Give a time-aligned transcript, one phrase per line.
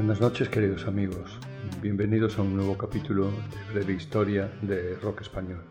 [0.00, 1.38] Buenas noches queridos amigos,
[1.82, 5.62] bienvenidos a un nuevo capítulo de breve historia de rock español.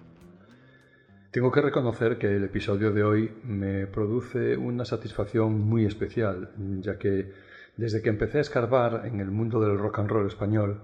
[1.31, 6.99] Tengo que reconocer que el episodio de hoy me produce una satisfacción muy especial, ya
[6.99, 7.31] que
[7.75, 10.79] desde que empecé a escarbar en el mundo del rock and roll español,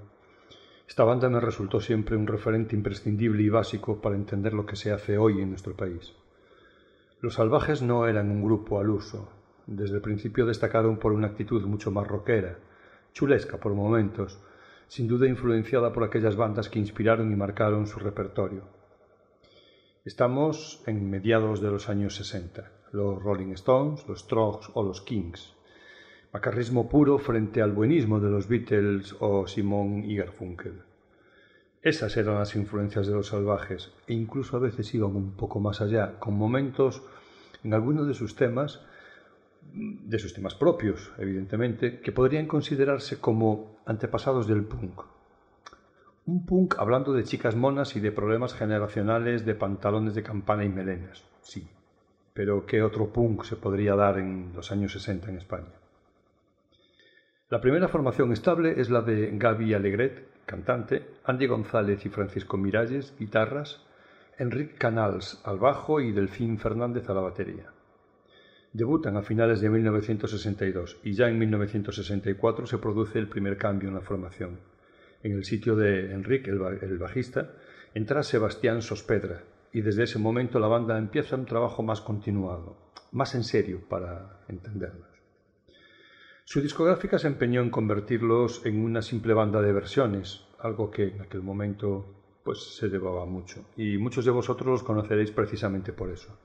[0.89, 4.91] esta banda me resultó siempre un referente imprescindible y básico para entender lo que se
[4.91, 6.13] hace hoy en nuestro país.
[7.21, 9.29] Los salvajes no eran un grupo al uso,
[9.67, 12.57] desde el principio destacaron por una actitud mucho más rockera,
[13.15, 14.37] chulesca por momentos,
[14.89, 18.63] sin duda influenciada por aquellas bandas que inspiraron y marcaron su repertorio.
[20.03, 25.55] Estamos en mediados de los años 60, los Rolling Stones, los Strokes o los Kings.
[26.33, 30.81] Macarrismo puro frente al buenismo de los Beatles o Simon y Garfunkel.
[31.81, 35.79] Esas eran las influencias de los salvajes e incluso a veces iban un poco más
[35.79, 37.01] allá, con momentos
[37.63, 38.81] en algunos de sus temas
[39.73, 45.01] de sus temas propios, evidentemente, que podrían considerarse como antepasados del punk.
[46.25, 50.69] Un punk hablando de chicas monas y de problemas generacionales de pantalones de campana y
[50.69, 51.67] melenas, sí.
[52.33, 55.73] Pero ¿qué otro punk se podría dar en los años 60 en España?
[57.49, 63.13] La primera formación estable es la de Gaby Alegret, cantante, Andy González y Francisco Miralles,
[63.19, 63.85] guitarras,
[64.39, 67.74] Enrique Canals al bajo y Delfín Fernández a la batería.
[68.75, 73.95] Debutan a finales de 1962 y ya en 1964 se produce el primer cambio en
[73.95, 74.59] la formación.
[75.23, 77.53] En el sitio de Enrique, el bajista,
[77.93, 83.33] entra Sebastián Sospedra y desde ese momento la banda empieza un trabajo más continuado, más
[83.35, 85.07] en serio para entendernos.
[86.43, 91.21] Su discográfica se empeñó en convertirlos en una simple banda de versiones, algo que en
[91.21, 92.13] aquel momento
[92.43, 96.37] pues se llevaba mucho, y muchos de vosotros los conoceréis precisamente por eso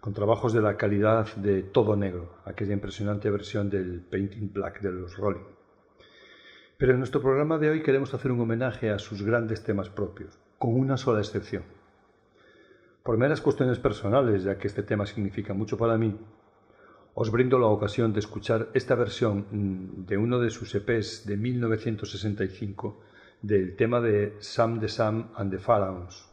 [0.00, 4.92] con trabajos de la calidad de Todo Negro, aquella impresionante versión del Painting Black de
[4.92, 5.44] los Rolling.
[6.76, 10.38] Pero en nuestro programa de hoy queremos hacer un homenaje a sus grandes temas propios,
[10.58, 11.64] con una sola excepción.
[13.02, 16.16] Por meras cuestiones personales, ya que este tema significa mucho para mí,
[17.14, 21.36] os brindo la ocasión de escuchar esta versión mm, de uno de sus EPs de
[21.36, 23.00] 1965
[23.42, 26.28] del tema de Sam de Sam and the Pharaohs,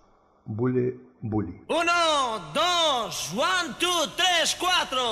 [0.46, 1.64] Bully Bully.
[1.70, 2.75] Uno, dos,
[3.06, 5.12] one, two, tres, cuatro.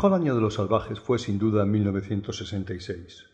[0.00, 3.26] Mejor año de los salvajes fue sin duda 1966.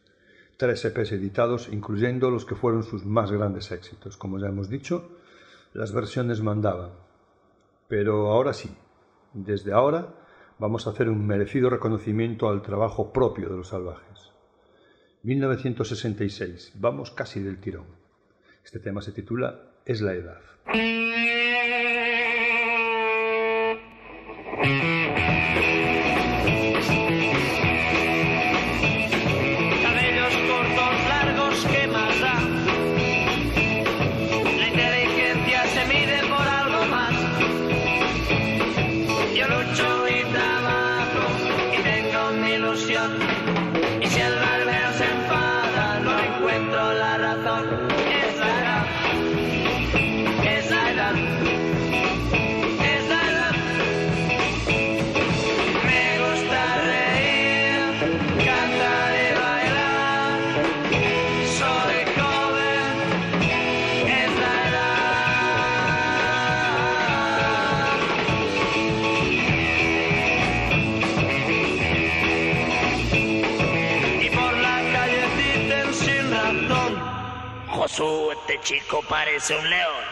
[0.56, 4.16] Tres EPs editados, incluyendo los que fueron sus más grandes éxitos.
[4.16, 5.12] Como ya hemos dicho,
[5.74, 6.90] las versiones mandaban.
[7.86, 8.68] Pero ahora sí,
[9.32, 10.12] desde ahora
[10.58, 14.32] vamos a hacer un merecido reconocimiento al trabajo propio de los salvajes.
[15.22, 17.86] 1966, vamos casi del tirón.
[18.64, 20.40] Este tema se titula Es la edad.
[79.26, 80.05] Parece un león.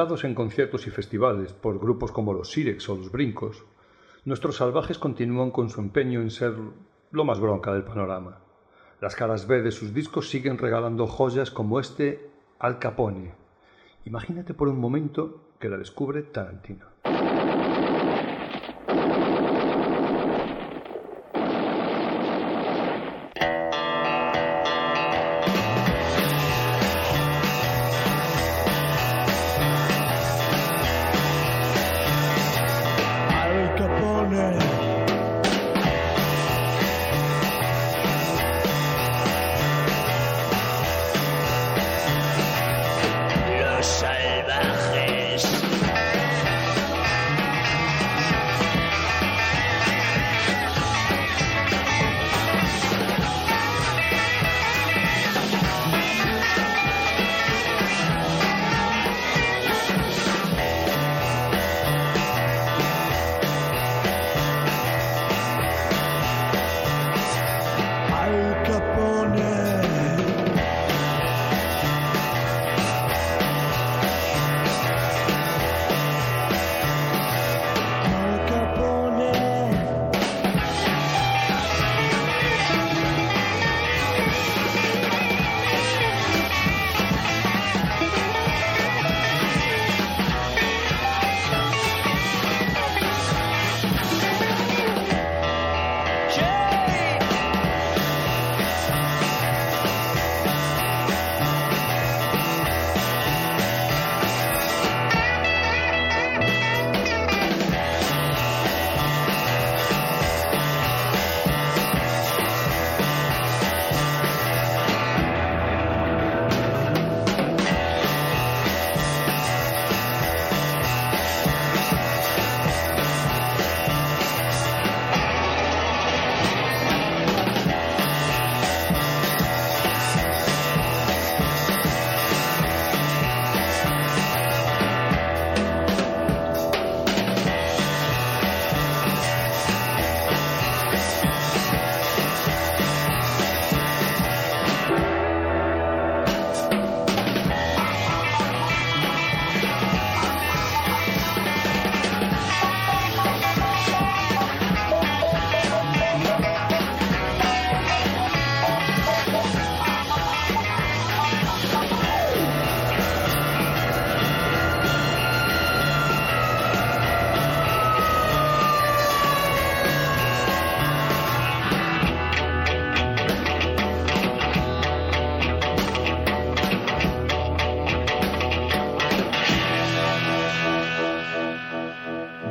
[0.00, 3.66] En conciertos y festivales por grupos como los Sirex o los Brincos,
[4.24, 6.54] nuestros salvajes continúan con su empeño en ser
[7.10, 8.38] lo más bronca del panorama.
[9.02, 13.34] Las caras B de sus discos siguen regalando joyas como este Al Capone.
[14.06, 16.86] Imagínate por un momento que la descubre Tarantino.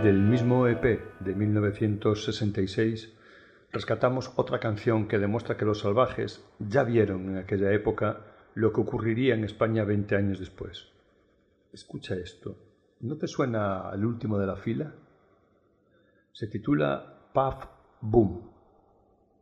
[0.09, 0.83] Del mismo EP
[1.19, 3.15] de 1966
[3.71, 8.25] rescatamos otra canción que demuestra que los salvajes ya vieron en aquella época
[8.55, 10.87] lo que ocurriría en España 20 años después.
[11.71, 12.57] Escucha esto.
[13.01, 14.95] ¿No te suena al último de la fila?
[16.33, 17.67] Se titula Puff
[18.01, 18.49] Boom.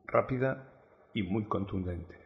[0.06, 0.68] Rápida
[1.14, 2.17] y muy contundente.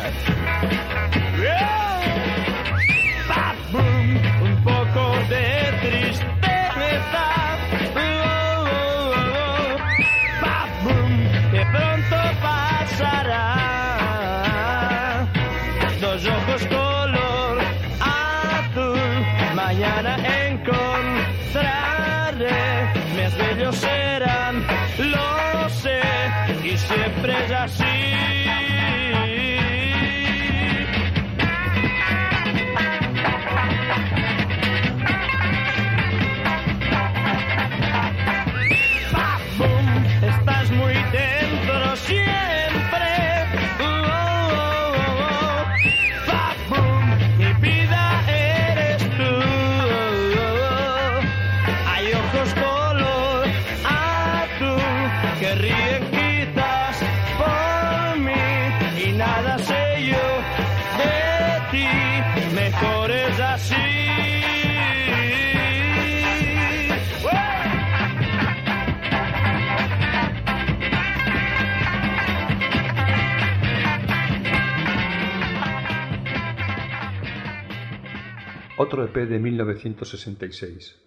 [78.83, 80.99] Otro EP de 1966,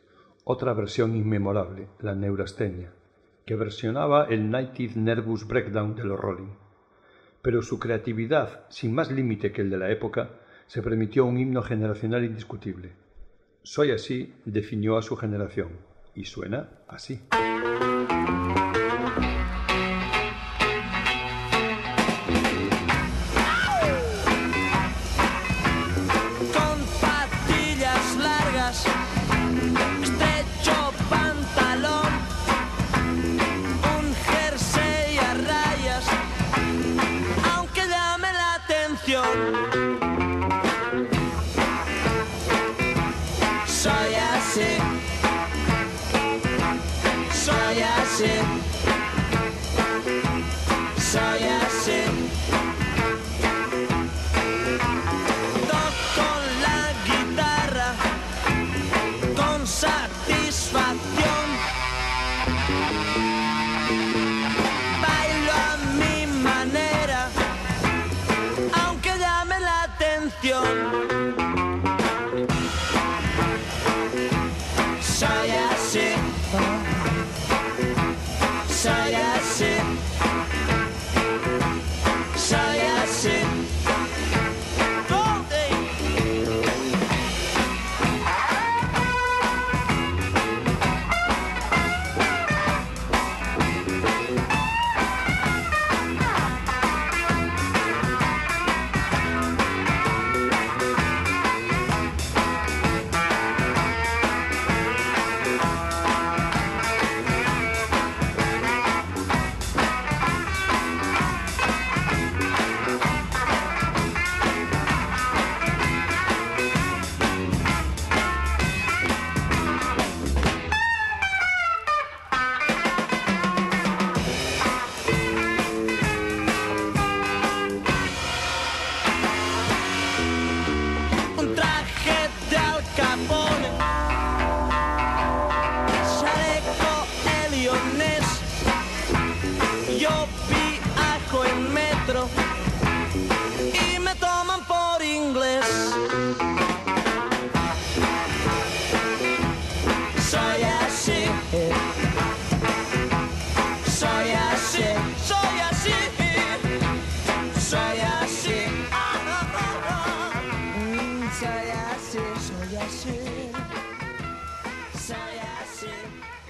[0.44, 2.92] otra versión inmemorable, la Neurastenia,
[3.44, 6.52] que versionaba el 90th Nervous Breakdown de los Rolling.
[7.42, 10.30] Pero su creatividad, sin más límite que el de la época,
[10.68, 12.92] se permitió un himno generacional indiscutible.
[13.64, 15.70] Soy así definió a su generación,
[16.14, 17.22] y suena así.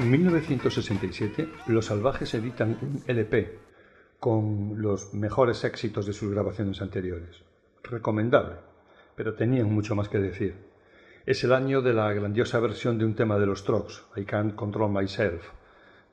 [0.04, 3.58] En 1967, Los Salvajes editan un LP
[4.20, 7.42] con los mejores éxitos de sus grabaciones anteriores.
[7.82, 8.56] Recomendable,
[9.16, 10.56] pero tenían mucho más que decir.
[11.24, 14.54] Es el año de la grandiosa versión de un tema de los Strokes, I Can't
[14.54, 15.42] Control Myself,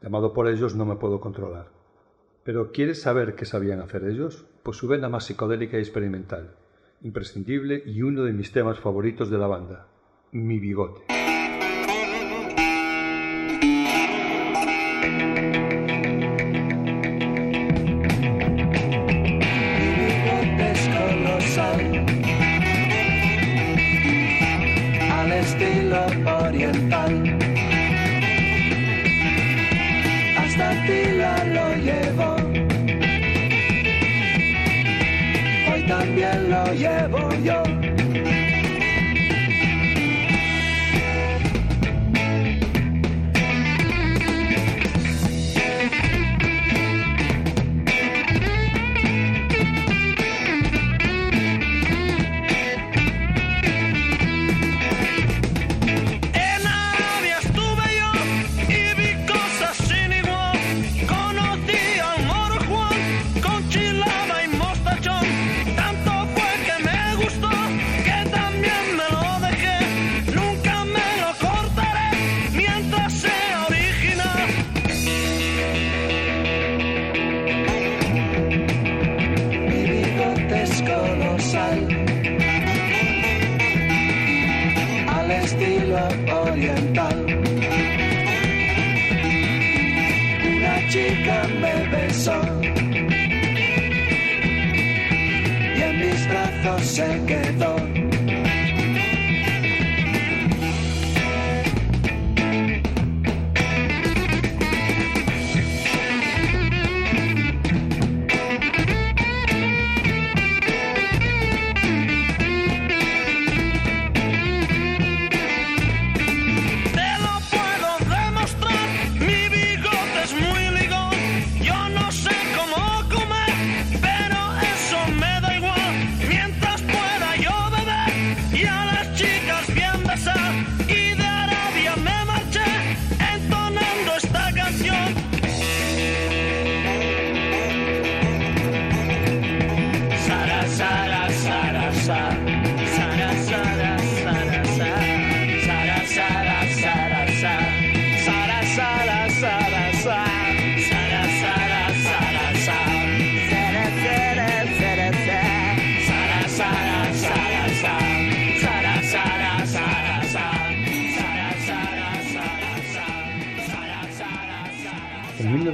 [0.02, 1.68] llamado por ellos No me puedo controlar.
[2.46, 4.46] Pero ¿quieres saber qué sabían hacer ellos?
[4.64, 6.56] Pues su vena más psicodélica y experimental,
[7.02, 9.88] imprescindible y uno de mis temas favoritos de la banda,
[10.32, 11.21] Mi bigote.
[26.72, 27.51] Oriental.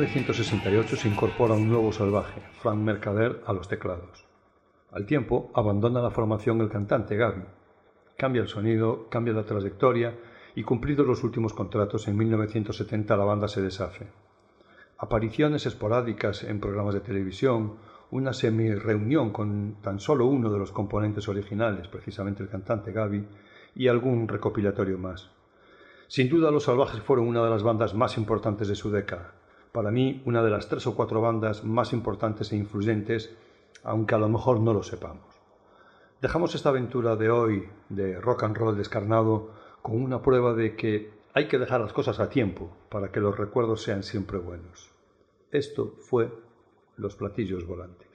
[0.07, 4.25] 1968 se incorpora un nuevo salvaje, Frank Mercader, a los teclados.
[4.89, 7.43] Al tiempo, abandona la formación el cantante Gaby.
[8.17, 10.17] Cambia el sonido, cambia la trayectoria
[10.55, 14.07] y cumplidos los últimos contratos, en 1970 la banda se deshace.
[14.97, 17.73] Apariciones esporádicas en programas de televisión,
[18.09, 23.27] una semi-reunión con tan solo uno de los componentes originales, precisamente el cantante Gaby,
[23.75, 25.31] y algún recopilatorio más.
[26.07, 29.33] Sin duda, Los Salvajes fueron una de las bandas más importantes de su década.
[29.77, 33.37] Para mí, una de las tres o cuatro bandas más importantes e influyentes,
[33.83, 35.35] aunque a lo mejor no lo sepamos.
[36.19, 39.51] Dejamos esta aventura de hoy de rock and roll descarnado
[39.83, 43.37] con una prueba de que hay que dejar las cosas a tiempo para que los
[43.37, 44.89] recuerdos sean siempre buenos.
[45.51, 46.31] Esto fue
[46.95, 48.06] Los Platillos Volantes.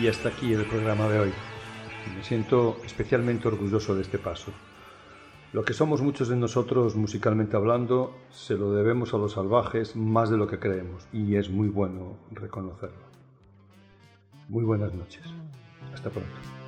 [0.00, 1.32] Y hasta aquí el programa de hoy.
[2.16, 4.52] Me siento especialmente orgulloso de este paso.
[5.52, 10.30] Lo que somos muchos de nosotros musicalmente hablando se lo debemos a los salvajes más
[10.30, 13.04] de lo que creemos y es muy bueno reconocerlo.
[14.48, 15.24] Muy buenas noches.
[15.92, 16.61] Hasta pronto.